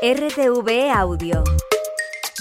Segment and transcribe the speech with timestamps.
[0.00, 1.42] RTV Audio.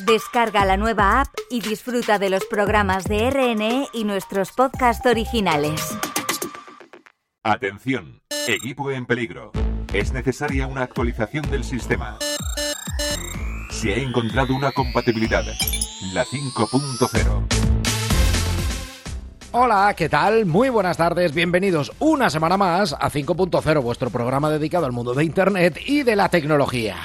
[0.05, 5.97] Descarga la nueva app y disfruta de los programas de RNE y nuestros podcasts originales.
[7.41, 9.51] Atención, equipo en peligro.
[9.91, 12.19] Es necesaria una actualización del sistema.
[13.71, 15.43] Se ha encontrado una compatibilidad,
[16.13, 17.47] la 5.0.
[19.53, 20.45] Hola, ¿qué tal?
[20.45, 25.23] Muy buenas tardes, bienvenidos una semana más a 5.0, vuestro programa dedicado al mundo de
[25.23, 26.97] Internet y de la tecnología.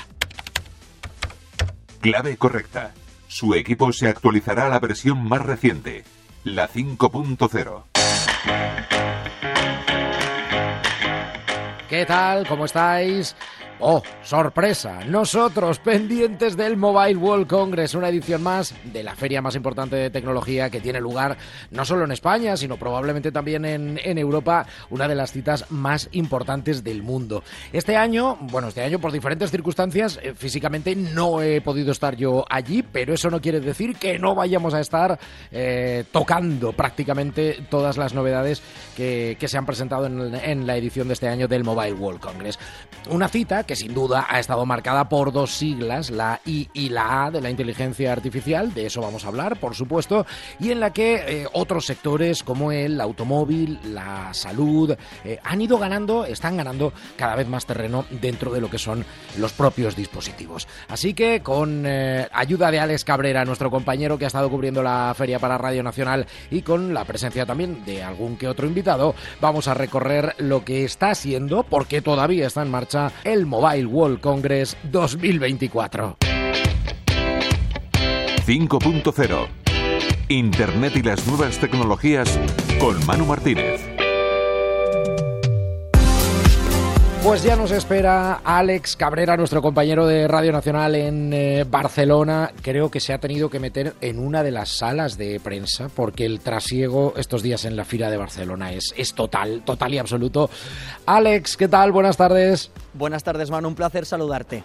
[2.02, 2.92] Clave correcta.
[3.28, 6.02] Su equipo se actualizará a la versión más reciente,
[6.42, 7.84] la 5.0.
[11.88, 12.44] ¿Qué tal?
[12.48, 13.36] ¿Cómo estáis?
[13.84, 19.56] Oh, sorpresa, nosotros pendientes del Mobile World Congress, una edición más de la feria más
[19.56, 21.36] importante de tecnología que tiene lugar
[21.72, 26.84] no solo en España, sino probablemente también en, Europa, una de las citas más importantes
[26.84, 27.42] del mundo.
[27.72, 32.44] Este año, bueno, este año por diferentes circunstancias, eh, físicamente no he podido estar yo
[32.48, 35.18] allí, pero eso no quiere decir que no vayamos a estar
[35.50, 38.62] eh, tocando prácticamente todas las novedades
[38.96, 42.60] que, se han presentado en, en la edición de este año del Mobile World Congress.
[43.10, 47.26] Una cita que sin duda ha estado marcada por dos siglas, la I y la
[47.26, 50.26] A de la inteligencia artificial, de eso vamos a hablar, por supuesto,
[50.58, 55.78] y en la que eh, otros sectores como el automóvil, la salud, eh, han ido
[55.78, 59.04] ganando, están ganando cada vez más terreno dentro de lo que son
[59.38, 60.68] los propios dispositivos.
[60.88, 65.14] Así que con eh, ayuda de Alex Cabrera, nuestro compañero que ha estado cubriendo la
[65.16, 69.68] feria para Radio Nacional y con la presencia también de algún que otro invitado, vamos
[69.68, 74.76] a recorrer lo que está siendo, porque todavía está en marcha, el Mobile World Congress
[74.90, 76.16] 2024.
[78.44, 79.48] 5.0
[80.28, 82.40] Internet y las nuevas tecnologías
[82.80, 83.91] con Manu Martínez.
[87.22, 92.50] Pues ya nos espera Alex Cabrera, nuestro compañero de Radio Nacional en eh, Barcelona.
[92.62, 96.26] Creo que se ha tenido que meter en una de las salas de prensa porque
[96.26, 100.50] el trasiego estos días en la fila de Barcelona es, es total, total y absoluto.
[101.06, 101.92] Alex, ¿qué tal?
[101.92, 102.72] Buenas tardes.
[102.92, 103.68] Buenas tardes, Manu.
[103.68, 104.64] Un placer saludarte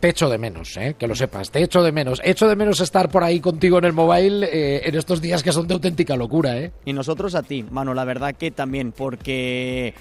[0.00, 0.94] te echo de menos, ¿eh?
[0.98, 2.20] que lo sepas, te echo de menos.
[2.22, 5.52] Echo de menos estar por ahí contigo en el mobile eh, en estos días que
[5.52, 6.58] son de auténtica locura.
[6.58, 6.72] ¿eh?
[6.84, 9.94] Y nosotros a ti, mano, la verdad que también, porque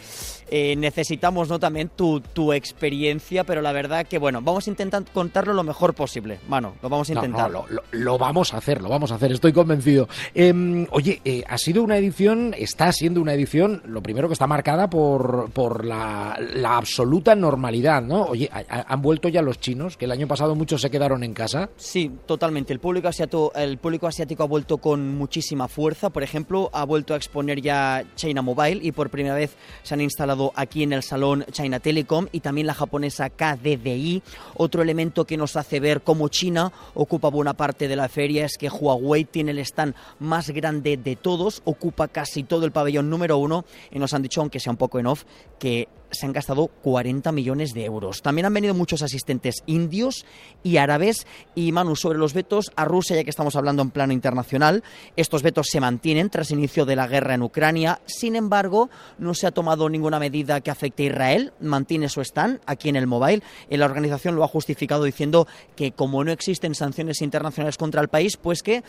[0.50, 1.60] eh, necesitamos ¿no?
[1.60, 5.94] también tu, tu, experiencia, pero la verdad que, bueno, vamos a intentar contarlo lo mejor
[5.94, 7.52] posible, mano, lo vamos a intentar.
[7.52, 10.08] No, lo, vamos a hacer, lo vamos a hacer, estoy convencido.
[10.34, 14.48] Em, oye, eh, ha sido una edición, está siendo una edición, lo primero que está
[14.48, 18.24] marcada por, por la, la absoluta normalidad, ¿no?
[18.26, 19.98] Oye, ¿han vuelto ya los chinos?
[19.98, 21.70] Que el año pasado muchos se quedaron en casa.
[21.78, 22.72] Sí, totalmente.
[22.72, 26.10] El público asiático, el público asiático ha vuelto con muchísima fuerza.
[26.10, 30.02] Por ejemplo, ha vuelto a exponer ya China Mobile y por primera vez se han
[30.02, 34.22] instalado aquí en el salón China Telecom y también la japonesa KDDI.
[34.56, 38.58] Otro elemento que nos hace ver cómo China ocupa buena parte de la feria es
[38.58, 43.38] que Huawei tiene el stand más grande de todos, ocupa casi todo el pabellón número
[43.38, 45.24] uno y nos han dicho, aunque sea un poco en off,
[45.60, 48.22] que se han gastado 40 millones de euros.
[48.22, 50.26] También han venido muchos asistentes indios
[50.64, 51.28] y árabes.
[51.56, 54.84] Y Manu, sobre los vetos a Rusia, ya que estamos hablando en plano internacional,
[55.16, 58.02] estos vetos se mantienen tras inicio de la guerra en Ucrania.
[58.06, 61.54] Sin embargo, no se ha tomado ninguna medida que afecte a Israel.
[61.60, 63.44] Mantiene su stand aquí en el mobile.
[63.70, 68.38] La organización lo ha justificado diciendo que como no existen sanciones internacionales contra el país,
[68.38, 68.84] pues que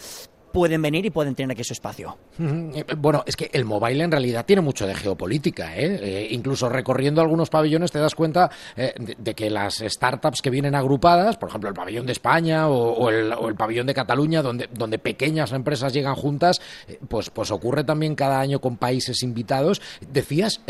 [0.53, 2.17] pueden venir y pueden tener aquí su espacio.
[2.39, 5.77] Eh, bueno, es que el mobile en realidad tiene mucho de geopolítica.
[5.77, 5.99] ¿eh?
[6.03, 10.75] eh incluso recorriendo algunos pabellones te das cuenta eh, de, que las startups que vienen
[10.75, 15.53] agrupadas, por ejemplo el pabellón de España o, el, pabellón de Cataluña, donde, donde pequeñas
[15.53, 16.61] empresas llegan juntas,
[17.09, 19.81] pues, pues ocurre también cada año con países invitados.
[20.01, 20.61] Decías,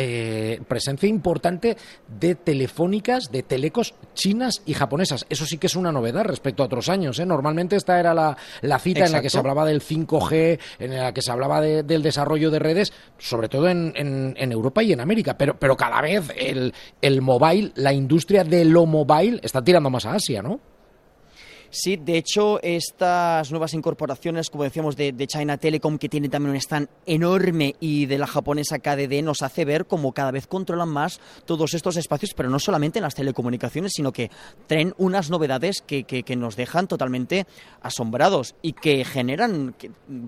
[0.68, 1.76] presencia importante
[2.08, 5.26] de telefónicas, de telecos chinas y japonesas.
[5.28, 7.20] Eso sí que es una novedad respecto a otros años.
[7.20, 8.36] Normalmente esta era la,
[8.78, 12.50] cita en la que se hablaba de 5G, en la que se hablaba del desarrollo
[12.50, 15.36] de redes, sobre todo en, en, Europa y en América.
[15.36, 20.06] Pero, pero cada vez el, el mobile, la industria de lo mobile, está tirando más
[20.06, 20.60] a Asia, ¿no?
[21.78, 26.56] Sí, de hecho, estas nuevas incorporaciones, como decíamos, de, China Telecom, que tiene también un
[26.56, 31.20] stand enorme, y de la japonesa KDD, nos hace ver cómo cada vez controlan más
[31.44, 34.30] todos estos espacios, pero no solamente en las telecomunicaciones, sino que
[34.66, 37.46] traen unas novedades que, que, nos dejan totalmente
[37.82, 39.74] asombrados y que generan,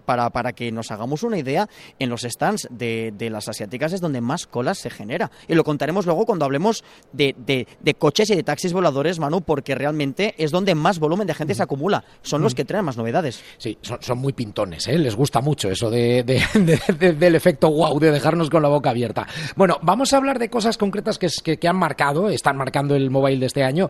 [0.05, 1.67] para, para, que nos hagamos una idea,
[1.99, 5.31] en los stands de, de, las asiáticas es donde más colas se genera.
[5.49, 6.85] Y lo contaremos luego cuando hablemos
[7.15, 11.38] de, de coches y de taxis voladores, Manu, porque realmente es donde más volumen de
[11.39, 12.05] gente se acumula.
[12.23, 13.43] Son los que traen más novedades.
[13.57, 14.99] Sí, son, muy pintones, ¿eh?
[14.99, 16.23] les gusta mucho eso de,
[17.19, 19.27] del efecto wow, de dejarnos con la boca abierta.
[19.57, 23.41] Bueno, vamos a hablar de cosas concretas que, que, han marcado, están marcando el mobile
[23.41, 23.89] de este año.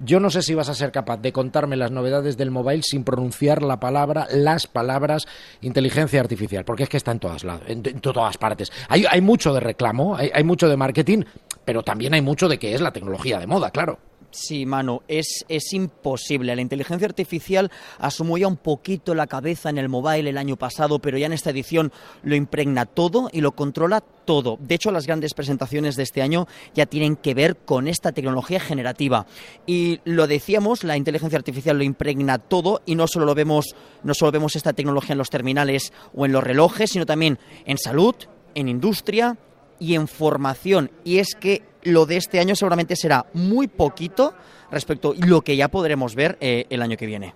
[0.00, 3.04] Yo no sé si vas a ser capaz de contarme las novedades del mobile sin
[3.04, 5.26] pronunciar la palabra, las palabras
[5.60, 8.72] inteligencia artificial, porque es que está en todas lados, en, todas partes.
[8.88, 11.22] Hay, hay mucho de reclamo, hay, hay mucho de marketing,
[11.64, 13.98] pero también hay mucho de que es la tecnología de moda, claro.
[14.30, 16.54] Sí, mano, es, es imposible.
[16.54, 20.98] La inteligencia artificial asumió ya un poquito la cabeza en el mobile el año pasado,
[20.98, 21.92] pero ya en esta edición
[22.22, 24.58] lo impregna todo y lo controla todo.
[24.60, 28.60] De hecho, las grandes presentaciones de este año ya tienen que ver con esta tecnología
[28.60, 29.26] generativa.
[29.66, 34.12] Y lo decíamos, la inteligencia artificial lo impregna todo y no solo lo vemos, no
[34.12, 38.14] solo vemos esta tecnología en los terminales o en los relojes, sino también en salud,
[38.54, 39.38] en industria
[39.78, 40.90] y en formación.
[41.04, 44.34] Y es que lo de este año seguramente será muy poquito
[44.70, 47.34] respecto a lo que ya podremos ver eh, el año que viene.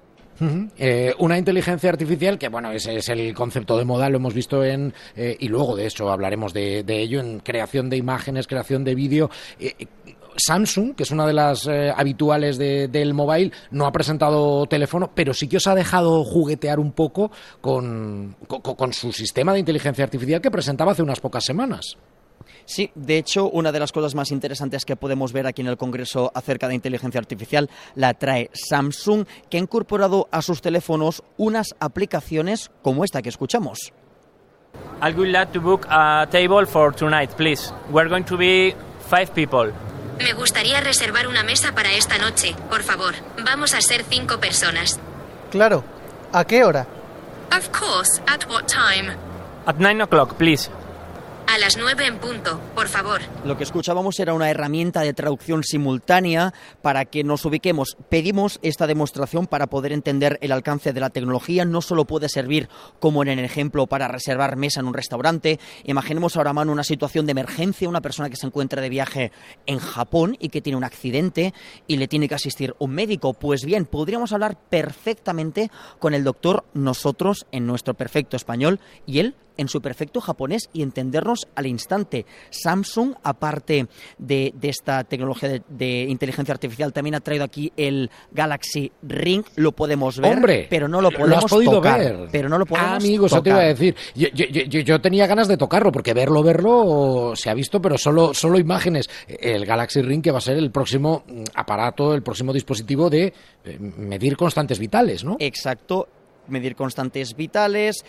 [0.76, 4.64] Eh, una inteligencia artificial que, bueno, ese es el concepto de moda, lo hemos visto
[4.64, 8.96] en, eh, y luego de eso hablaremos de, ello, en creación de imágenes, creación de
[8.96, 9.30] vídeo.
[10.34, 15.46] Samsung, que es una de las habituales del mobile, no ha presentado teléfono, pero sí
[15.46, 17.30] que os ha dejado juguetear un poco
[17.60, 18.34] con
[18.92, 21.98] su sistema de inteligencia artificial que presentaba hace unas pocas semanas.
[22.64, 25.76] Sí, de hecho, una de las cosas más interesantes que podemos ver aquí en el
[25.76, 31.74] Congreso acerca de inteligencia artificial la trae Samsung, que ha incorporado a sus teléfonos unas
[31.80, 33.92] aplicaciones como esta que escuchamos.
[35.02, 37.72] I would like to book a table for tonight, please.
[37.90, 38.74] We're going to be
[39.10, 39.72] five people.
[40.18, 43.14] Me gustaría reservar una mesa para esta noche, por favor.
[43.44, 45.00] Vamos a ser cinco personas.
[45.50, 45.84] Claro.
[46.32, 46.86] ¿A qué hora?
[47.50, 48.22] Of course.
[48.26, 49.12] At what time?
[49.66, 50.70] At nine o'clock, please.
[51.52, 53.20] A las nueve en punto, por favor.
[53.44, 57.98] Lo que escuchábamos era una herramienta de traducción simultánea para que nos ubiquemos.
[58.08, 61.66] Pedimos esta demostración para poder entender el alcance de la tecnología.
[61.66, 62.70] No solo puede servir
[63.00, 65.60] como en el ejemplo para reservar mesa en un restaurante.
[65.84, 69.30] Imaginemos ahora mano una situación de emergencia, una persona que se encuentra de viaje
[69.66, 71.52] en Japón y que tiene un accidente
[71.86, 73.34] y le tiene que asistir un médico.
[73.34, 79.36] Pues bien, podríamos hablar perfectamente con el doctor nosotros en nuestro perfecto español y él
[79.56, 82.26] en su perfecto japonés y entendernos al instante.
[82.50, 83.86] Samsung, aparte
[84.18, 89.44] de, esta tecnología de, inteligencia artificial, también ha traído aquí el Galaxy Ring.
[89.56, 92.00] Lo podemos ver, pero no lo podemos podido tocar.
[92.00, 92.28] Ver.
[92.30, 93.94] Pero no lo podemos ah, amigo, eso te iba a decir.
[94.14, 99.08] Yo, tenía ganas de tocarlo, porque verlo, verlo se ha visto, pero solo, solo imágenes.
[99.26, 103.32] El Galaxy Ring que va a ser el próximo mm, aparato, el próximo dispositivo de
[103.64, 105.36] eh, medir constantes vitales, ¿no?
[105.38, 106.08] Exacto
[106.48, 108.04] medir constantes vitales,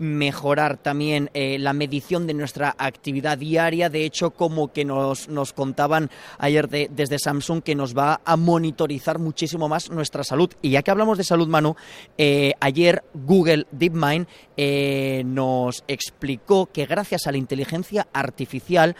[0.00, 3.90] mejorar también eh, la medición de nuestra actividad diaria.
[3.90, 9.18] De hecho, como que nos, nos contaban ayer desde Samsung que nos va a monitorizar
[9.18, 10.50] muchísimo más nuestra salud.
[10.62, 11.76] Y ya que hablamos de salud, Manu,
[12.16, 14.26] eh, ayer Google DeepMind
[14.56, 18.96] eh, nos explicó que gracias a la inteligencia artificial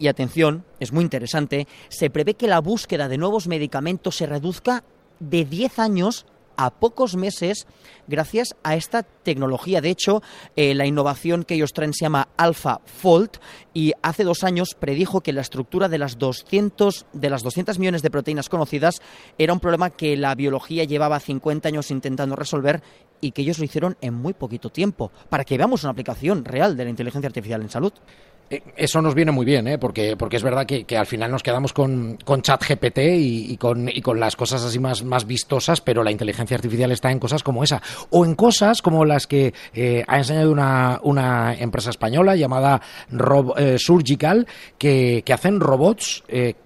[0.00, 4.82] y atención, es muy interesante, se prevé que la búsqueda de nuevos medicamentos se reduzca
[5.20, 7.66] de 10 años a pocos meses
[8.06, 9.80] gracias a esta tecnología.
[9.80, 10.22] De hecho,
[10.56, 13.30] eh, la innovación que ellos traen se llama AlphaFold
[13.72, 18.02] y hace dos años predijo que la estructura de las 200, de las 200 millones
[18.02, 19.00] de proteínas conocidas
[19.38, 22.82] era un problema que la biología llevaba 50 años intentando resolver
[23.20, 26.76] y que ellos lo hicieron en muy poquito tiempo, para que veamos una aplicación real
[26.76, 27.92] de la inteligencia artificial en salud.
[28.50, 29.78] Eh, eso nos viene muy bien, ¿eh?
[29.78, 34.00] porque, porque es verdad que, al final nos quedamos con, con ChatGPT y, con, y
[34.02, 37.64] con las cosas así más, más vistosas, pero la inteligencia artificial está en cosas como
[37.64, 37.82] esa.
[38.10, 42.80] O en cosas como las que eh, ha enseñado una, una empresa española llamada
[43.56, 44.46] eh, Surgical,
[44.78, 46.22] que, que, hacen robots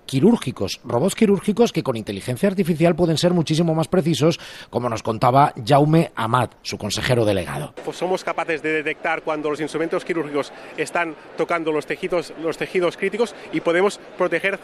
[0.08, 5.52] quirúrgicos, robots quirúrgicos que con inteligencia artificial pueden ser muchísimo más precisos, como nos contaba
[5.64, 7.74] Jaume Amat, su consejero delegado.
[7.84, 12.96] Pues somos capaces de detectar cuando los instrumentos quirúrgicos están tocando los tejidos, los tejidos
[12.96, 14.58] críticos y podemos proteger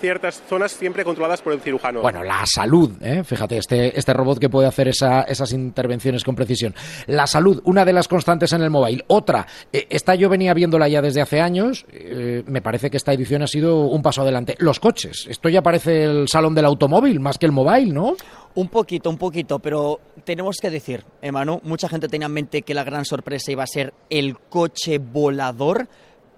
[0.00, 2.02] ciertas zonas siempre controladas por el cirujano.
[2.02, 3.24] Bueno, la salud, ¿eh?
[3.24, 6.74] fíjate, este, este robot que puede hacer esas intervenciones con precisión.
[7.06, 9.04] La salud, una de las constantes en el móvil.
[9.06, 13.14] Otra, eh, esta yo venía viéndola ya desde hace años, eh, me parece que esta
[13.14, 14.54] edición ha sido un paso adelante.
[14.58, 15.26] Los coches.
[15.28, 18.16] Esto ya parece el salón del automóvil más que el móvil, ¿no?
[18.56, 22.74] Un poquito, un poquito, pero tenemos que decir, Emanu, mucha gente tenía en mente que
[22.74, 25.88] la gran sorpresa iba a ser el coche volador,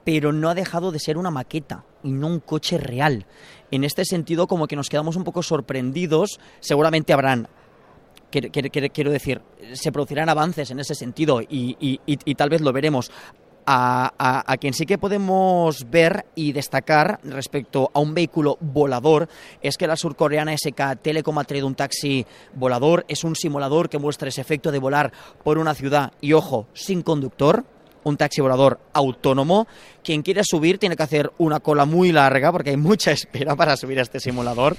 [0.04, 3.24] pero no ha dejado de ser una maqueta y no un coche real.
[3.70, 7.48] En este sentido, como que nos quedamos un poco sorprendidos, seguramente habrán
[8.30, 9.40] quiero decir,
[9.74, 13.10] se producirán avances en ese sentido y, y, tal vez lo veremos
[13.66, 19.28] A, quien sí que podemos ver y destacar respecto a un vehículo volador
[19.62, 23.04] es que la surcoreana SK Telecom ha traído un taxi volador.
[23.08, 27.02] Es un simulador que muestra ese efecto de volar por una ciudad y, ojo, sin
[27.02, 27.64] conductor
[28.04, 29.66] un taxi volador autónomo.
[30.02, 33.76] Quien quiera subir tiene que hacer una cola muy larga porque hay mucha espera para
[33.76, 34.76] subir a este simulador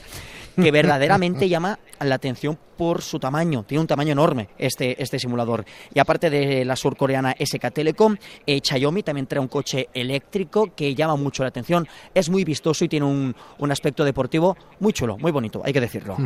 [0.56, 3.64] que verdaderamente llama la atención por su tamaño.
[3.64, 5.66] Tiene un tamaño enorme este, este simulador.
[5.94, 10.94] Y aparte de la surcoreana SK Telecom, eh, Xiaomi también trae un coche eléctrico que
[10.94, 11.88] llama mucho la atención.
[12.14, 15.82] Es muy vistoso y tiene un, un aspecto deportivo muy chulo, muy bonito, hay que
[15.82, 16.18] decirlo.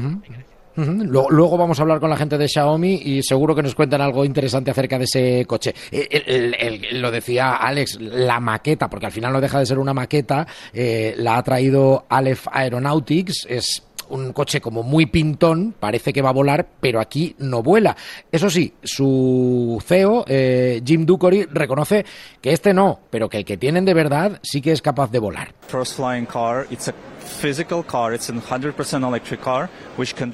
[0.76, 4.24] Luego vamos a hablar con la gente de Xiaomi y seguro que nos cuentan algo
[4.24, 5.74] interesante acerca de ese coche.
[5.92, 10.48] Eh, lo decía Alex, la maqueta, porque al final no deja de ser una maqueta,
[10.74, 16.30] eh, la ha traído Aleph Aeronautics, es un coche como muy pintón, parece que va
[16.30, 17.96] a volar, pero aquí no vuela.
[18.32, 22.06] Eso sí, su CEO, eh, Jim Ducory, reconoce
[22.42, 25.20] que este no, pero que el que tienen de verdad sí que es capaz de
[25.20, 25.59] volar.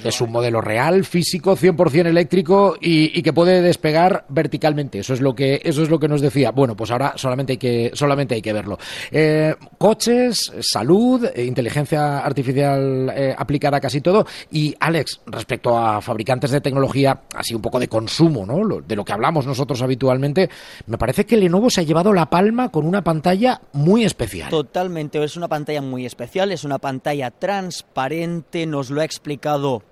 [0.07, 4.99] Es un modelo real, físico, 100% eléctrico y, que puede despegar verticalmente.
[4.99, 6.51] Eso es lo que eso es lo que nos decía.
[6.51, 8.77] Bueno, pues ahora solamente hay que solamente hay que verlo.
[9.11, 14.25] Eh, coches, salud, inteligencia artificial eh, aplicada a casi todo.
[14.51, 18.81] Y Alex, respecto a fabricantes de tecnología, así un poco de consumo, ¿no?
[18.81, 20.49] De lo que hablamos nosotros habitualmente,
[20.87, 24.49] me parece que Lenovo se ha llevado la palma con una pantalla muy especial.
[24.49, 29.83] Totalmente, es una pantalla muy especial, es una pantalla transparente, nos lo ha explicado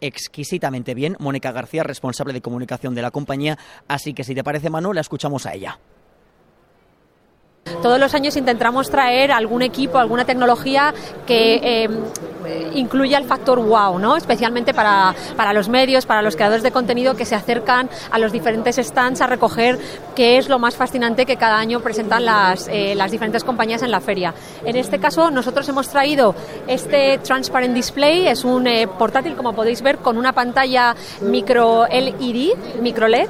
[0.00, 4.70] exquisitamente bien Mónica García, responsable de comunicación de la compañía, así que si te parece
[4.70, 5.78] Manu, la escuchamos a ella.
[7.82, 10.94] Todos los años intentamos traer algún equipo, alguna tecnología
[11.26, 11.88] que eh,
[12.74, 14.16] incluya el factor wow, ¿no?
[14.16, 18.32] especialmente para, para, los medios, para los creadores de contenido que se acercan a los
[18.32, 19.78] diferentes stands a recoger
[20.14, 23.90] qué es lo más fascinante que cada año presentan las, eh, las diferentes compañías en
[23.90, 24.34] la feria.
[24.64, 26.34] En este caso, nosotros hemos traído
[26.66, 32.80] este Transparent Display, es un eh, portátil, como podéis ver, con una pantalla micro LED,
[32.80, 33.28] micro LED,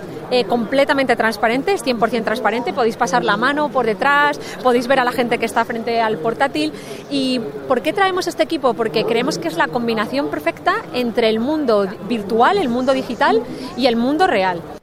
[0.49, 5.13] completamente transparente, es 100% transparente, podéis pasar la mano por detrás, podéis ver a la
[5.13, 6.73] gente que está frente al portátil.
[7.11, 8.75] ¿Y por qué traemos este equipo?
[8.75, 13.43] Porque creemos que es la combinación perfecta entre el mundo virtual, el mundo digital
[13.77, 14.78] y el mundo real.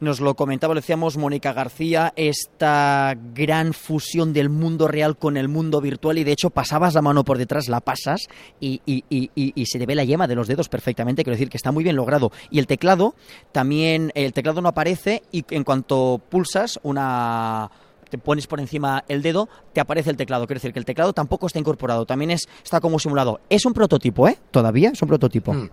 [0.00, 5.48] Nos lo comentaba, lo decíamos Mónica García, esta gran fusión del mundo real con el
[5.48, 8.28] mundo virtual y de hecho pasabas la mano por detrás, la pasas
[8.60, 11.72] y, y, se te ve la yema de los dedos perfectamente, quiero decir que está
[11.72, 12.30] muy bien logrado.
[12.48, 13.16] Y el teclado,
[13.50, 17.68] también el teclado no aparece y en cuanto pulsas una
[18.08, 20.46] te pones por encima el dedo, te aparece el teclado.
[20.46, 23.40] Quiero decir que el teclado tampoco está incorporado, también es, está como simulado.
[23.50, 24.38] Es un prototipo, ¿eh?
[24.50, 25.52] Todavía es un prototipo.
[25.52, 25.70] Mm.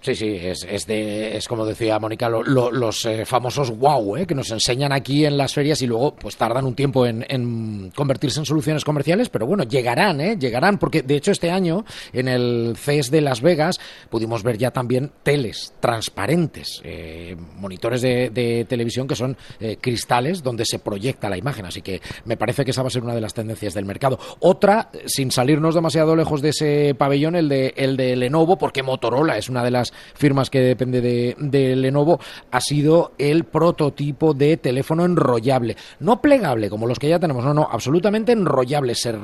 [0.00, 4.36] Sí, sí, es, es, de, es como decía Mónica, los eh, famosos wow, eh, que
[4.36, 8.46] nos enseñan aquí en las ferias y luego pues tardan un tiempo en, convertirse en
[8.46, 10.36] soluciones comerciales, pero bueno, llegarán, ¿eh?
[10.38, 14.70] llegarán, porque de hecho este año en el CES de Las Vegas pudimos ver ya
[14.70, 19.36] también teles transparentes, eh, monitores de, de, televisión que son
[19.80, 23.02] cristales donde se proyecta la imagen, así que me parece que esa va a ser
[23.02, 24.18] una de las tendencias del mercado.
[24.40, 29.36] Otra, sin salirnos demasiado lejos de ese pabellón, el de, el de Lenovo, porque Motorola
[29.36, 35.04] es una de las firmas que depende de, Lenovo, ha sido el prototipo de teléfono
[35.04, 35.76] enrollable.
[36.00, 38.94] No plegable como los que ya tenemos, no, no, absolutamente enrollable.
[38.94, 39.16] se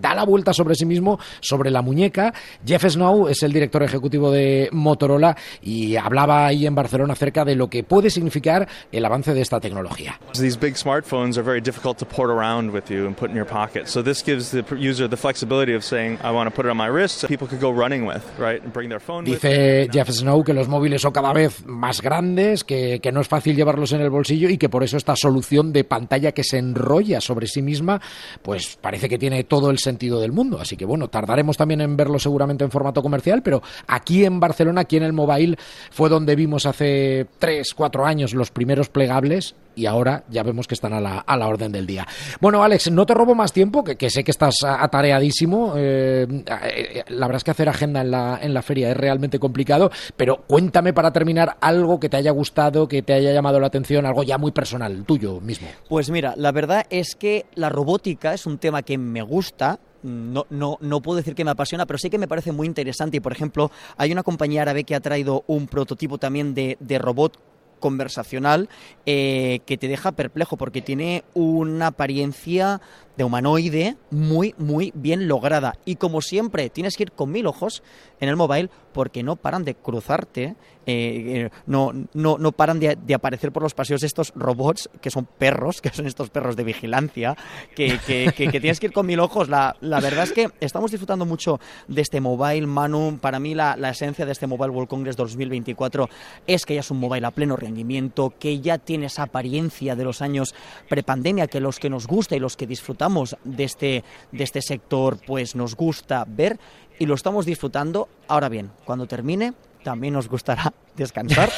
[0.00, 2.32] da la vuelta sobre sí mismo, sobre la muñeca.
[2.64, 7.54] Jeff Snow es el director ejecutivo de Motorola y hablaba ahí en Barcelona acerca de
[7.54, 10.18] lo que puede significar el avance de esta tecnología.
[10.32, 13.46] These big smartphones are very difficult to port around with you and put in your
[13.46, 13.86] pocket.
[13.86, 16.76] So this gives the user the flexibility of saying, I want to put it on
[16.76, 20.10] my wrist, so people could go running with, right, and bring their phone Dice Jeff
[20.10, 23.92] Snow que los móviles son cada vez más grandes, que, que no es fácil llevarlos
[23.92, 27.46] en el bolsillo y que por eso esta solución de pantalla que se enrolla sobre
[27.46, 28.00] sí misma,
[28.42, 29.87] pues parece que tiene todo el sentido
[30.20, 30.58] del mundo.
[30.60, 34.82] Así que bueno, tardaremos también en verlo seguramente en formato comercial, pero aquí en Barcelona,
[34.82, 35.56] aquí en el mobile,
[35.90, 40.74] fue donde vimos hace tres, cuatro años los primeros plegables y ahora ya vemos que
[40.74, 42.06] están a la, a la orden del día.
[42.40, 45.74] Bueno, Alex, no te robo más tiempo, que, sé que estás atareadísimo.
[45.76, 49.38] Eh, eh, la verdad es que hacer agenda en la, en la feria es realmente
[49.38, 53.68] complicado, pero cuéntame para terminar algo que te haya gustado, que te haya llamado la
[53.68, 55.68] atención, algo ya muy personal, tuyo mismo.
[55.88, 60.46] Pues mira, la verdad es que la robótica es un tema que me gusta, no,
[60.50, 63.18] no, no puedo decir que me apasiona, pero sí que me parece muy interesante.
[63.18, 66.98] Y, por ejemplo, hay una compañía árabe que ha traído un prototipo también de, de
[66.98, 67.38] robot
[67.78, 68.68] conversacional
[69.06, 72.80] eh, que te deja perplejo porque tiene una apariencia
[73.18, 75.74] de humanoide muy, muy bien lograda.
[75.84, 77.82] Y como siempre, tienes que ir con mil ojos
[78.20, 80.56] en el mobile porque no paran de cruzarte,
[80.86, 85.10] eh, eh, no, no, no paran de, de, aparecer por los paseos estos robots que
[85.10, 87.36] son perros, que son estos perros de vigilancia,
[87.74, 89.48] que, que, que, que tienes que ir con mil ojos.
[89.48, 93.18] La, la, verdad es que estamos disfrutando mucho de este mobile, Manu.
[93.20, 96.08] Para mí la, la esencia de este Mobile World Congress 2024
[96.46, 100.04] es que ya es un mobile a pleno rendimiento, que ya tiene esa apariencia de
[100.04, 100.54] los años
[100.88, 103.07] prepandemia, que los que nos gusta y los que disfrutamos
[103.44, 106.58] de este, de este sector, pues nos gusta ver
[106.98, 108.08] y lo estamos disfrutando.
[108.26, 111.50] Ahora bien, cuando termine, también nos gustará descansar,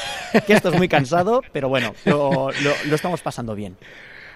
[0.47, 3.77] que esto es muy cansado, pero bueno, lo, lo, lo estamos pasando bien.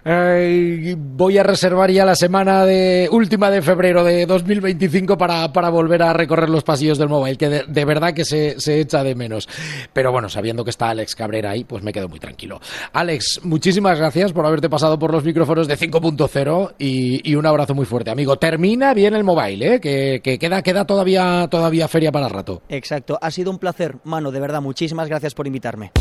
[0.06, 5.70] Eh, voy a reservar ya la semana de última de febrero de 2025 para, para
[5.70, 9.02] volver a recorrer los pasillos del mobile, que de, de verdad que se, se, echa
[9.02, 9.48] de menos.
[9.94, 12.60] Pero bueno, sabiendo que está Alex Cabrera ahí, pues me quedo muy tranquilo.
[12.92, 17.74] Alex, muchísimas gracias por haberte pasado por los micrófonos de 5.0 y, y, un abrazo
[17.74, 18.36] muy fuerte, amigo.
[18.36, 19.80] Termina bien el mobile, ¿eh?
[19.80, 22.62] que, que queda, queda todavía, todavía feria para el rato.
[22.68, 25.92] Exacto, ha sido un placer, mano, de verdad, muchísimas gracias por invitarme.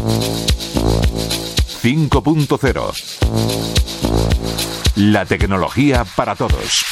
[1.83, 3.92] 5.0
[4.95, 6.85] La tecnología para todos.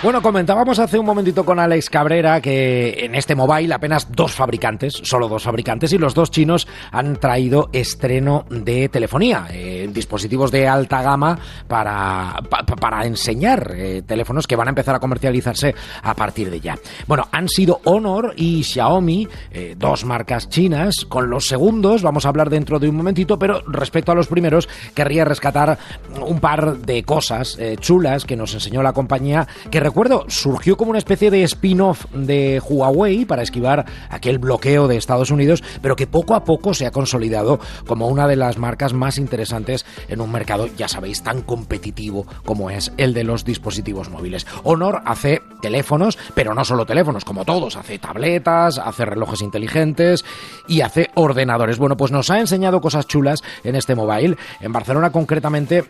[0.00, 5.00] Bueno, comentábamos hace un momentito con Alex Cabrera que en este mobile apenas dos fabricantes,
[5.02, 10.68] solo dos fabricantes, y los dos chinos han traído estreno de telefonía, eh, dispositivos de
[10.68, 11.36] alta gama
[11.66, 16.60] para, pa, para enseñar eh, teléfonos que van a empezar a comercializarse a partir de
[16.60, 16.78] ya.
[17.08, 21.06] Bueno, han sido Honor y Xiaomi, eh, dos marcas chinas.
[21.08, 24.68] Con los segundos vamos a hablar dentro de un momentito, pero respecto a los primeros
[24.94, 25.76] querría rescatar
[26.24, 30.98] un par de cosas chulas que nos enseñó la compañía que recuerdo, surgió como una
[30.98, 36.34] especie de spin-off de Huawei para esquivar aquel bloqueo de Estados Unidos, pero que poco
[36.34, 40.66] a poco se ha consolidado como una de las marcas más interesantes en un mercado,
[40.76, 44.46] ya sabéis, tan competitivo como es el de los dispositivos móviles.
[44.62, 50.22] Honor hace teléfonos, pero no solo teléfonos, como todos, hace tabletas, hace relojes inteligentes
[50.66, 51.78] y hace ordenadores.
[51.78, 54.36] Bueno, pues nos ha enseñado cosas chulas en este mobile.
[54.60, 55.84] En Barcelona concretamente,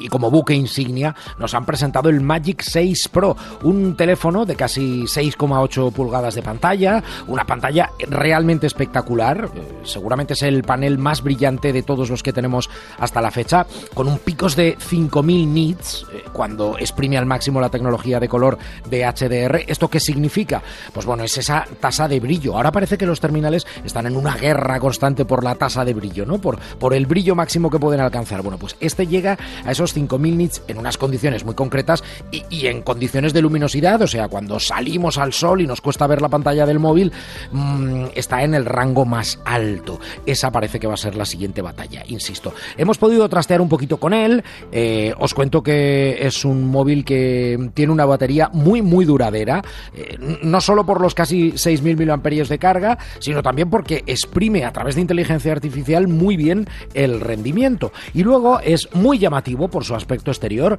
[0.00, 3.25] y como buque insignia, nos han presentado el Magic 6 Pro
[3.62, 9.48] un teléfono de casi 6,8 pulgadas de pantalla, una pantalla realmente espectacular,
[9.82, 12.68] seguramente es el panel más brillante de todos los que tenemos
[12.98, 18.20] hasta la fecha, con un picos de 5000 nits cuando exprime al máximo la tecnología
[18.20, 19.64] de color de HDR.
[19.66, 20.62] ¿Esto qué significa?
[20.92, 22.56] Pues bueno, es esa tasa de brillo.
[22.56, 26.26] Ahora parece que los terminales están en una guerra constante por la tasa de brillo,
[26.26, 26.38] ¿no?
[26.38, 28.42] Por, por el brillo máximo que pueden alcanzar.
[28.42, 32.66] Bueno, pues este llega a esos 5000 nits en unas condiciones muy concretas y, y
[32.66, 36.28] en condiciones de luminosidad, o sea, cuando salimos al sol y nos cuesta ver la
[36.28, 37.12] pantalla del móvil,
[37.50, 39.98] mmm, está en el rango más alto.
[40.26, 42.52] Esa parece que va a ser la siguiente batalla, insisto.
[42.76, 47.70] Hemos podido trastear un poquito con él, eh, os cuento que es un móvil que
[47.74, 49.62] tiene una batería muy, muy duradera,
[49.94, 54.72] eh, no solo por los casi 6.000 mAh de carga, sino también porque exprime a
[54.72, 57.92] través de inteligencia artificial muy bien el rendimiento.
[58.14, 60.78] Y luego es muy llamativo por su aspecto exterior,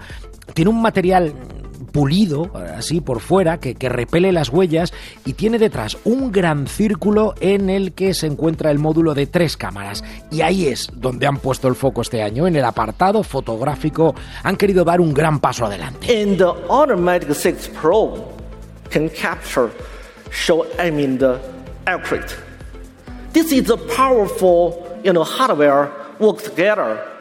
[0.53, 1.33] tiene un material
[1.91, 4.93] pulido, así por fuera, que, que, repele las huellas
[5.25, 9.57] y tiene detrás un gran círculo en el que se encuentra el módulo de tres
[9.57, 10.03] cámaras.
[10.31, 14.15] Y ahí es donde han puesto el foco este año, en el apartado fotográfico.
[14.43, 16.21] Han querido dar un gran paso adelante.
[16.21, 18.31] And the Honor Magic 6 Pro
[18.89, 19.69] can capture,
[20.31, 21.39] show, I mean, the
[21.85, 22.35] accurate.
[23.33, 27.16] This is a powerful, you know, hardware work together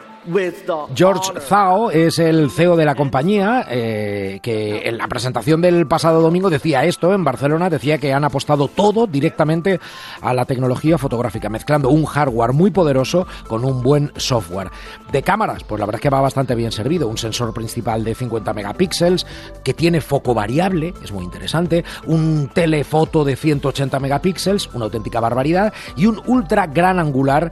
[0.95, 6.21] George Zhao es el CEO de la compañía, eh, que en la presentación del pasado
[6.21, 9.79] domingo decía esto en Barcelona, decía que han apostado todo directamente
[10.21, 14.69] a la tecnología fotográfica, mezclando un hardware muy poderoso con un buen software.
[15.11, 18.13] De cámaras, pues la verdad es que va bastante bien servido, un sensor principal de
[18.13, 19.25] 50 megapíxeles,
[19.63, 25.73] que tiene foco variable, es muy interesante, un telefoto de 180 megapíxeles, una auténtica barbaridad,
[25.95, 27.51] y un ultra gran angular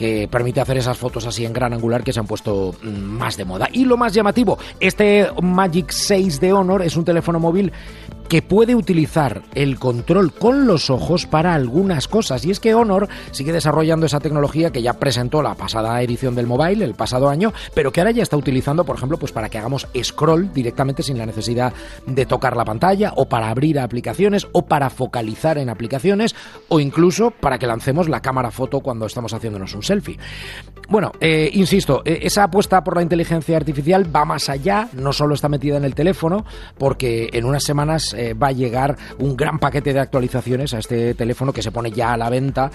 [0.00, 3.44] que permite hacer esas fotos así en gran angular que se han puesto más de
[3.44, 3.68] moda.
[3.70, 7.70] Y lo más llamativo, este Magic 6 de Honor es un teléfono móvil
[8.30, 12.44] que puede utilizar el control con los ojos para algunas cosas.
[12.44, 16.46] Y es que Honor sigue desarrollando esa tecnología que ya presentó la pasada edición del
[16.46, 19.58] mobile, el pasado año, pero que ahora ya está utilizando, por ejemplo, pues para que
[19.58, 21.72] hagamos scroll directamente sin la necesidad
[22.06, 26.36] de tocar la pantalla, o para abrir aplicaciones, o para focalizar en aplicaciones,
[26.68, 30.20] o incluso para que lancemos la cámara foto cuando estamos haciéndonos un selfie.
[30.88, 35.34] Bueno, eh, insisto, eh, esa apuesta por la inteligencia artificial va más allá, no solo
[35.34, 36.44] está metida en el teléfono,
[36.78, 41.14] porque en unas semanas eh, va a llegar un gran paquete de actualizaciones a este
[41.14, 42.70] teléfono que se pone ya a la venta,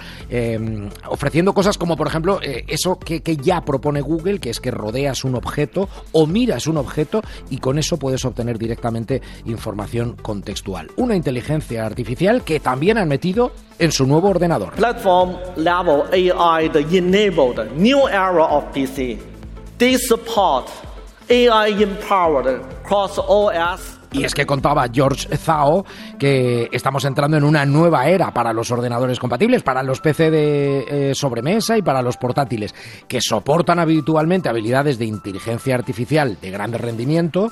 [1.08, 5.24] ofreciendo cosas como, por ejemplo, eso que, que ya propone Google, que es que rodeas
[5.24, 10.90] un objeto o miras un objeto y con eso puedes obtener directamente información contextual.
[10.96, 14.74] Una inteligencia artificial que también han metido en su nuevo ordenador.
[14.74, 19.20] Platform level AI enabled new era of PC.
[19.78, 20.70] They support
[21.30, 25.86] AI empowered cross OS y es que contaba George Zhao
[26.18, 30.86] que estamos entrando en una nueva era para los ordenadores compatibles, para los PC de
[31.12, 32.74] eh, sobremesa y para los portátiles,
[33.08, 37.52] que soportan habitualmente habilidades de inteligencia artificial de gran rendimiento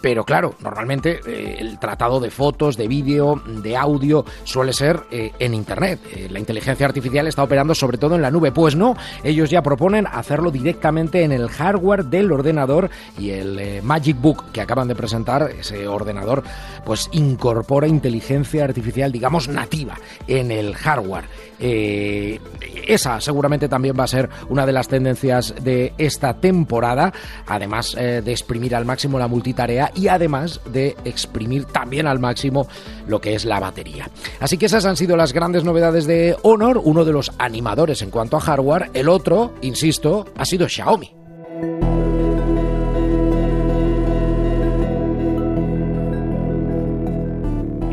[0.00, 5.32] pero claro, normalmente eh, el tratado de fotos, de vídeo, de audio suele ser eh,
[5.38, 6.00] en Internet.
[6.12, 8.50] Eh, la inteligencia artificial está operando sobre todo en la nube.
[8.50, 14.20] Pues no, ellos ya proponen hacerlo directamente en el hardware del ordenador y el Magic
[14.20, 16.42] Book que acaban de presentar, ese ordenador,
[16.84, 21.24] pues incorpora inteligencia artificial, digamos, nativa en el hardware.
[21.62, 27.12] Esa seguramente también va a ser una de las tendencias de esta temporada,
[27.46, 32.66] además de exprimir al máximo la multitarea y además de exprimir también al máximo
[33.06, 34.10] lo que es la batería.
[34.40, 38.10] Así que esas han sido las grandes novedades de Honor, uno de los animadores en
[38.10, 41.21] cuanto a hardware, el otro, insisto, ha sido Xiaomi.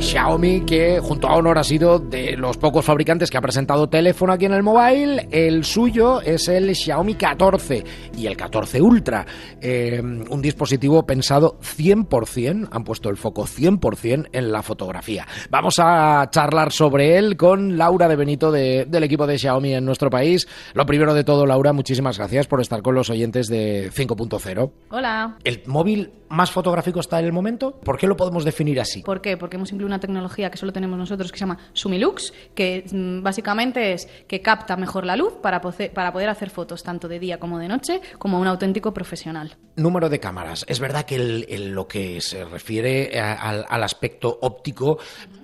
[0.09, 4.33] Xiaomi, que junto a Honor ha sido de los pocos fabricantes que ha presentado teléfono
[4.33, 5.27] aquí en el mobile.
[5.29, 7.83] El suyo es el Xiaomi 14
[8.17, 9.23] y el 14 Ultra.
[9.61, 15.27] Eh, un dispositivo pensado 100%, han puesto el foco 100% en la fotografía.
[15.51, 20.09] Vamos a charlar sobre él con Laura de Benito del equipo de Xiaomi en nuestro
[20.09, 20.47] país.
[20.73, 24.71] Lo primero de todo, Laura, muchísimas gracias por estar con los oyentes de 5.0.
[24.89, 25.37] Hola.
[25.43, 27.79] ¿El móvil más fotográfico está en el momento?
[27.83, 29.01] ¿Por qué lo podemos definir así?
[29.01, 29.37] ¿Por qué?
[29.37, 33.23] Porque hemos incluido una tecnología que solo tenemos nosotros que se llama Sumilux, que mm,
[33.23, 37.39] básicamente es que capta mejor la luz para, para poder hacer fotos tanto de día
[37.39, 39.57] como de noche, como un auténtico profesional.
[39.75, 40.65] Número de cámaras.
[40.67, 44.99] Es verdad que lo que se refiere al aspecto óptico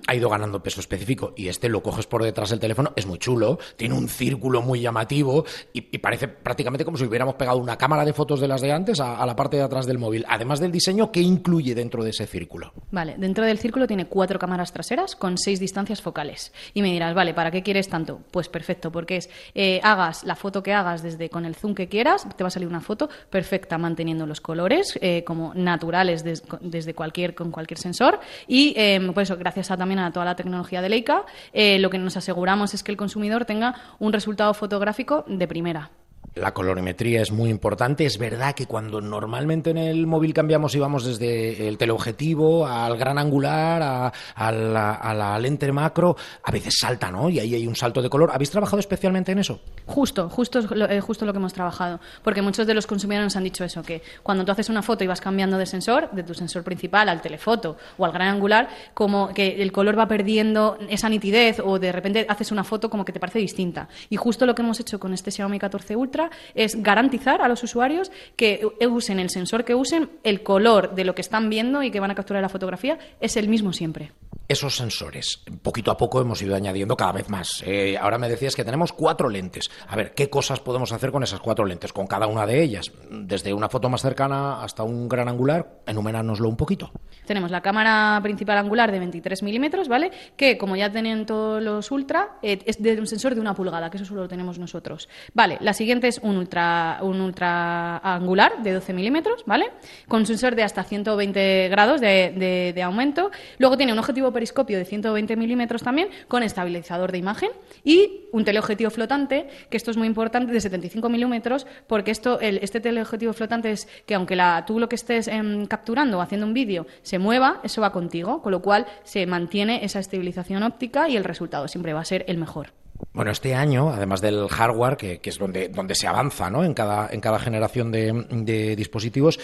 [0.06, 3.18] ha ido ganando peso específico y este lo coges por detrás del teléfono, es muy
[3.18, 8.04] chulo, tiene un círculo muy llamativo y, parece prácticamente como si hubiéramos pegado una cámara
[8.04, 10.24] de fotos de las de antes a, la parte de atrás del móvil.
[10.28, 12.72] Además del diseño, ¿qué incluye dentro de ese círculo?
[12.90, 16.52] Vale, dentro del círculo tiene cuatro cámaras traseras con seis distancias focales.
[16.74, 18.20] Y me dirás, vale, ¿para qué quieres tanto?
[18.30, 21.88] Pues perfecto, porque es, eh, hagas la foto que hagas desde con el zoom que
[21.88, 26.94] quieras, te va a salir una foto perfecta manteniendo los colores eh, como naturales desde
[26.94, 30.88] cualquier, con cualquier sensor y eh, pues gracias a también a toda la tecnología de
[30.88, 35.46] Leica, eh, lo que nos aseguramos es que el consumidor tenga un resultado fotográfico de
[35.48, 35.90] primera.
[36.36, 38.04] La colorimetría es muy importante.
[38.04, 42.98] Es verdad que cuando normalmente en el móvil cambiamos y vamos desde el teleobjetivo al
[42.98, 47.30] gran angular, a, la, lente macro, a veces salta, ¿no?
[47.30, 48.30] Y ahí hay un salto de color.
[48.34, 49.60] ¿Habéis trabajado especialmente en eso?
[49.86, 52.00] Justo, justo, eh, justo lo que hemos trabajado.
[52.22, 55.04] Porque muchos de los consumidores nos han dicho eso, que cuando tú haces una foto
[55.04, 58.68] y vas cambiando de sensor, de tu sensor principal al telefoto o al gran angular,
[58.92, 63.06] como que el color va perdiendo esa nitidez o de repente haces una foto como
[63.06, 63.88] que te parece distinta.
[64.10, 67.62] Y justo lo que hemos hecho con este Xiaomi 14 Ultra es garantizar a los
[67.62, 71.90] usuarios que usen el sensor que usen, el color de lo que están viendo y
[71.90, 74.12] que van a capturar la fotografía es el mismo siempre
[74.48, 75.42] esos sensores.
[75.62, 77.62] Poquito a poco hemos ido añadiendo cada vez más.
[77.66, 79.70] Eh, ahora me decías que tenemos cuatro lentes.
[79.88, 81.92] A ver, ¿qué cosas podemos hacer con esas cuatro lentes?
[81.92, 82.92] Con cada una de ellas.
[83.10, 86.92] Desde una foto más cercana hasta un gran angular, enumerárnoslo un poquito.
[87.26, 90.10] Tenemos la cámara principal angular de 23 milímetros, ¿vale?
[90.36, 93.90] Que, como ya tienen todos los ultra, eh, es de un sensor de una pulgada,
[93.90, 95.08] que eso solo lo tenemos nosotros.
[95.34, 99.70] Vale, la siguiente es un ultra, un ultra angular de 12 milímetros, ¿vale?
[100.08, 103.30] Con sensor de hasta 120 grados de, aumento.
[103.58, 107.50] Luego tiene un objetivo periscopio de 120 milímetros también, con estabilizador de imagen
[107.84, 112.80] y un teleobjetivo flotante, que esto es muy importante, de 75 milímetros, porque esto, este
[112.80, 116.54] teleobjetivo flotante es que aunque la, tú lo que estés em, capturando o haciendo un
[116.54, 121.16] vídeo se mueva, eso va contigo, con lo cual se mantiene esa estabilización óptica y
[121.16, 122.72] el resultado siempre va a ser el mejor.
[123.12, 126.64] Bueno, este año, además del hardware, que, es donde, donde se avanza ¿no?
[126.64, 129.38] en, cada, en cada generación de dispositivos,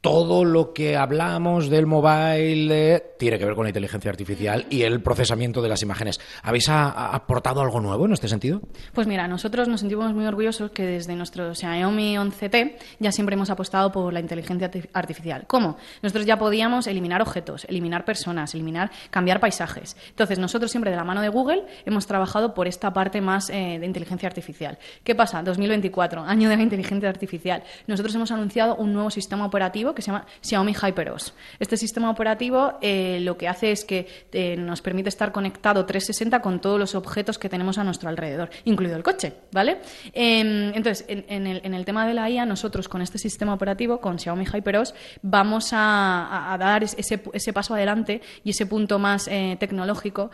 [0.00, 5.02] todo lo que hablamos del mobile tiene que ver con la inteligencia artificial y el
[5.02, 6.20] procesamiento de las imágenes.
[6.42, 8.60] ¿Habéis aportado algo nuevo en este sentido?
[8.92, 13.50] Pues mira, nosotros nos sentimos muy orgullosos que desde nuestro Xiaomi 11T ya siempre hemos
[13.50, 15.44] apostado por la inteligencia artificial.
[15.48, 15.76] ¿Cómo?
[16.02, 19.96] Nosotros ya podíamos eliminar objetos, eliminar personas, eliminar, cambiar paisajes.
[20.10, 23.78] Entonces, nosotros siempre de la mano de Google hemos trabajado por esta parte más eh,
[23.80, 24.78] de inteligencia artificial.
[25.02, 25.42] ¿Qué pasa?
[25.42, 27.64] 2024, año de la inteligencia artificial.
[27.86, 31.34] Nosotros hemos anunciado un nuevo sistema operativo que se llama Xiaomi HyperOS.
[31.58, 36.40] Este sistema operativo eh, lo que hace es que eh, nos permite estar conectado 360
[36.40, 39.78] con todos los objetos que tenemos a nuestro alrededor, incluido el coche, ¿vale?
[40.12, 44.44] Em, entonces, en, el, tema de la IA, nosotros con este sistema operativo, con Xiaomi
[44.44, 50.30] HyperOS, vamos a, dar ese, paso adelante y ese punto más eh, tecnológico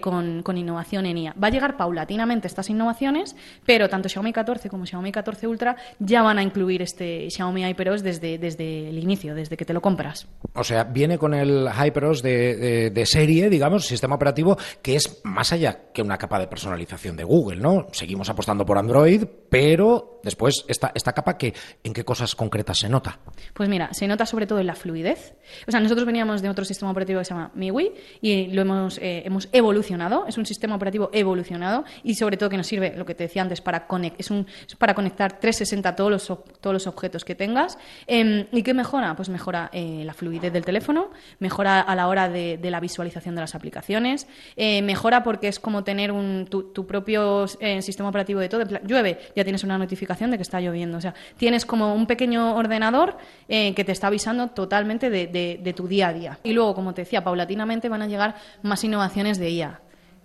[0.00, 1.34] con, con innovación en IA.
[1.42, 6.22] Va a llegar paulatinamente estas innovaciones, pero tanto Xiaomi 14 como Xiaomi 14 Ultra ya
[6.22, 10.28] van a incluir este Xiaomi HyperOS desde, desde el inicio, desde que te lo compras.
[10.54, 15.90] O sea, viene con el HyperOS de, serie, digamos, sistema operativo, que es más allá
[15.92, 17.86] que una capa de personalización de Google, ¿no?
[17.92, 22.88] Seguimos apostando por Android, pero después esta, esta capa, que, ¿en qué cosas concretas se
[22.88, 23.18] nota?
[23.54, 25.34] Pues mira, se nota sobre todo en la fluidez.
[25.66, 28.98] O sea, nosotros veníamos de otro sistema operativo que se llama MIUI y lo hemos,
[28.98, 30.26] eh, hemos evolucionado.
[30.26, 33.42] Es un sistema operativo evolucionado y sobre todo que nos sirve, lo que te decía
[33.42, 33.86] antes, para,
[34.18, 34.46] es un,
[34.78, 36.26] para conectar 360 todos los,
[36.60, 37.78] todos los objetos que tengas.
[38.06, 39.14] Em, ¿Y qué mejora?
[39.14, 43.42] Pues mejora eh, la fluidez del teléfono, mejora a la hora de, la visualización de
[43.42, 48.48] las aplicaciones, eh, mejora porque es como tener un, tu, propio eh, sistema operativo de
[48.48, 48.64] todo.
[48.86, 50.96] llueve, ya tienes una notificación de que está lloviendo.
[50.96, 56.08] O sea, tienes como un pequeño ordenador que te está avisando totalmente de tu día
[56.08, 56.38] a día.
[56.42, 59.80] Y luego, como te decía, paulatinamente van a llegar más innovaciones de IA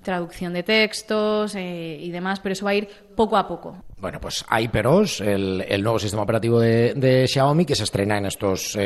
[0.05, 3.83] traducción de textos eh, y demás, pero eso va a ir poco a poco.
[3.97, 8.77] Bueno, pues HyperOS, el, el nuevo sistema operativo de, Xiaomi que se estrena en estos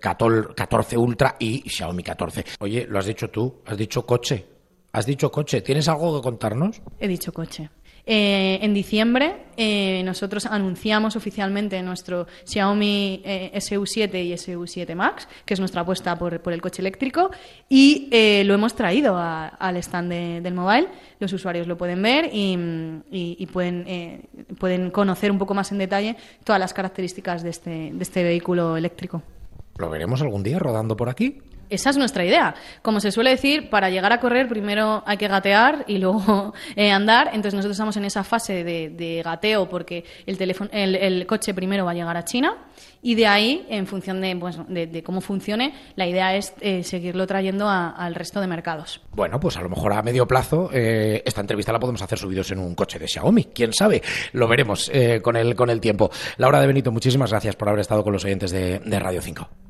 [0.00, 2.44] 14 eh, Ultra y Xiaomi 14.
[2.60, 4.46] Oye, lo has dicho tú, has dicho coche.
[4.92, 5.60] Has dicho coche.
[5.60, 6.80] ¿Tienes algo que contarnos?
[6.98, 7.70] He dicho coche.
[8.12, 15.54] Eh, en diciembre eh, nosotros anunciamos oficialmente nuestro Xiaomi eh, SU7 y SU7 Max, que
[15.54, 17.30] es nuestra apuesta por, el coche eléctrico,
[17.68, 18.08] y
[18.44, 20.88] lo hemos traído al stand del mobile.
[21.20, 26.74] Los usuarios lo pueden ver y, pueden, conocer un poco más en detalle todas las
[26.74, 29.22] características de este, de este vehículo eléctrico.
[29.78, 31.38] ¿Lo veremos algún día rodando por aquí?
[31.70, 32.54] Esa es nuestra idea.
[32.82, 36.90] Como se suele decir, para llegar a correr primero hay que gatear y luego eh,
[36.90, 37.28] andar.
[37.28, 41.92] Entonces nosotros estamos en esa fase de, gateo porque el, teléfono, el, coche primero va
[41.92, 42.56] a llegar a China
[43.02, 47.26] y de ahí, en función de, pues, de, cómo funcione, la idea es eh, seguirlo
[47.26, 49.00] trayendo al resto de mercados.
[49.12, 52.50] Bueno, pues a lo mejor a medio plazo eh, esta entrevista la podemos hacer subidos
[52.50, 53.44] en un coche de Xiaomi.
[53.44, 54.02] ¿Quién sabe?
[54.32, 54.90] Lo veremos
[55.22, 56.10] con, el, con el tiempo.
[56.36, 59.69] Laura de Benito, muchísimas gracias por haber estado con los oyentes de, de Radio 5.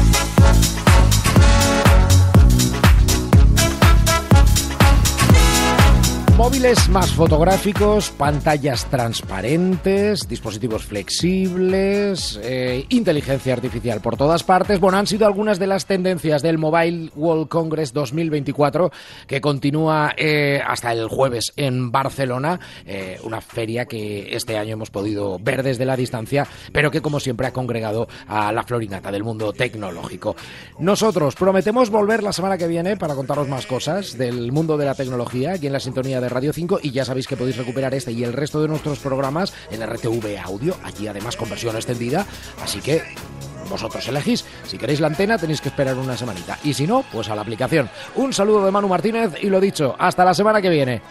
[6.41, 14.79] Móviles más fotográficos, pantallas transparentes, dispositivos flexibles, eh, inteligencia artificial por todas partes.
[14.79, 18.91] Bueno, han sido algunas de las tendencias del Mobile World Congress 2024
[19.27, 24.89] que continúa eh, hasta el jueves en Barcelona, eh, una feria que este año hemos
[24.89, 29.23] podido ver desde la distancia, pero que como siempre ha congregado a la florinata del
[29.23, 30.35] mundo tecnológico.
[30.79, 34.95] Nosotros prometemos volver la semana que viene para contaros más cosas del mundo de la
[34.95, 38.11] tecnología aquí en la sintonía de Radio 5 y ya sabéis que podéis recuperar este
[38.11, 42.25] y el resto de nuestros programas en RTV Audio, allí además con versión extendida,
[42.63, 43.03] así que
[43.69, 44.45] vosotros elegís.
[44.65, 47.41] Si queréis la antena tenéis que esperar una semanita y si no, pues a la
[47.41, 47.89] aplicación.
[48.15, 51.01] Un saludo de Manu Martínez y lo dicho, hasta la semana que viene.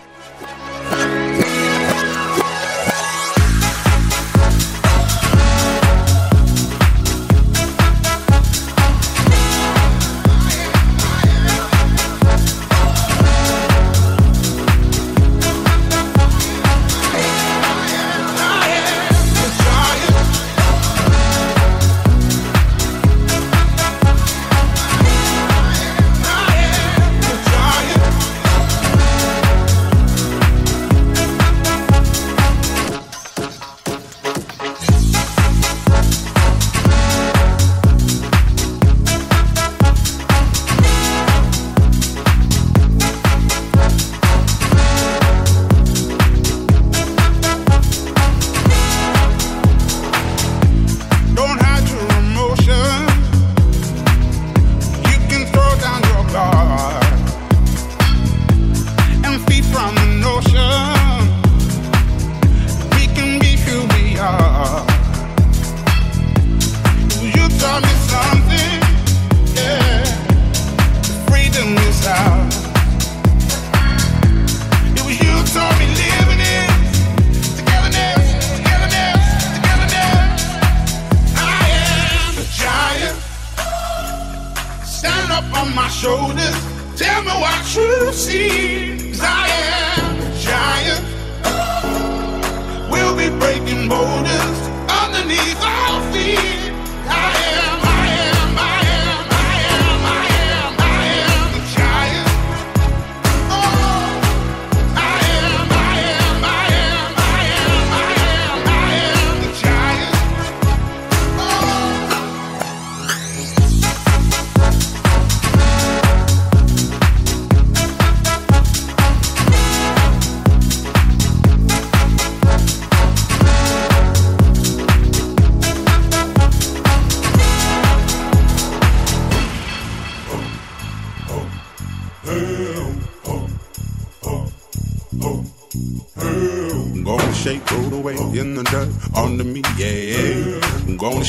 [88.20, 88.89] See.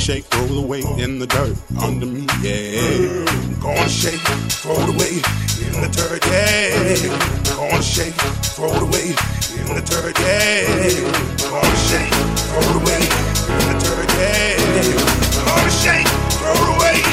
[0.01, 3.23] Shake, roll away in the dirt under me, yeah.
[3.61, 5.21] Gonna shake, throw it away
[5.61, 7.55] in the dirt, yeah.
[7.55, 8.15] Gonna shake,
[8.55, 9.13] throw it away
[9.61, 10.65] in the dirt, yeah.
[11.37, 12.09] Gonna shake,
[12.49, 13.01] throw it away
[13.45, 14.57] in the dirt, yeah.
[15.45, 17.10] Gonna shake, throw it away.